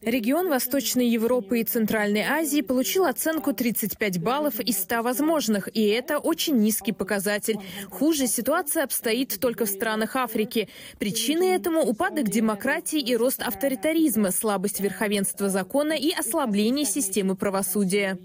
[0.00, 6.18] Регион Восточной Европы и Центральной Азии получил оценку 35 баллов из 100 возможных, и это
[6.18, 7.56] очень низкий показатель.
[7.90, 10.68] Хуже ситуация обстоит только в странах Африки.
[10.98, 18.18] Причины этому– упадок демократии и рост авторитаризма, слабость верховенства закона и ослабление системы правосудия.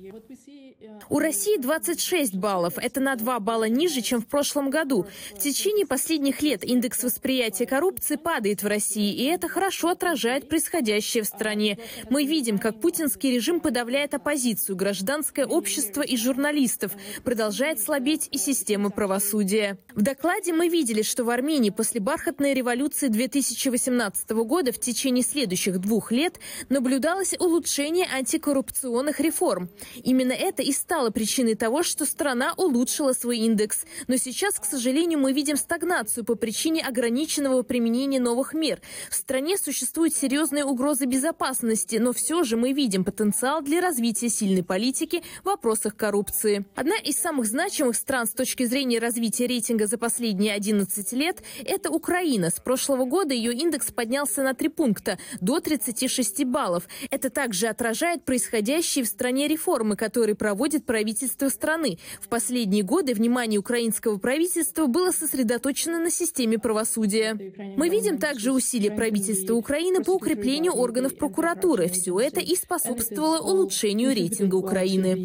[1.09, 2.77] У России 26 баллов.
[2.77, 5.07] Это на 2 балла ниже, чем в прошлом году.
[5.35, 11.23] В течение последних лет индекс восприятия коррупции падает в России, и это хорошо отражает происходящее
[11.23, 11.77] в стране.
[12.09, 16.93] Мы видим, как путинский режим подавляет оппозицию, гражданское общество и журналистов.
[17.23, 19.77] Продолжает слабеть и система правосудия.
[19.93, 25.79] В докладе мы видели, что в Армении после бархатной революции 2018 года в течение следующих
[25.79, 29.69] двух лет наблюдалось улучшение антикоррупционных реформ.
[30.03, 33.85] Именно это и стало причиной того, что страна улучшила свой индекс.
[34.07, 38.81] Но сейчас, к сожалению, мы видим стагнацию по причине ограниченного применения новых мер.
[39.09, 44.63] В стране существуют серьезные угрозы безопасности, но все же мы видим потенциал для развития сильной
[44.63, 46.65] политики в вопросах коррупции.
[46.75, 51.89] Одна из самых значимых стран с точки зрения развития рейтинга за последние 11 лет– это
[51.89, 52.49] Украина.
[52.49, 56.87] С прошлого года ее индекс поднялся на 3 пункта– до 36 баллов.
[57.09, 61.97] Это также отражает происходящие в стране реформы, которые проводит правительство страны.
[62.19, 67.33] В последние годы внимание украинского правительства было сосредоточено на системе правосудия.
[67.77, 71.87] Мы видим также усилия правительства Украины по укреплению органов прокуратуры.
[71.87, 75.15] Все это и способствовало улучшению рейтинга Украины.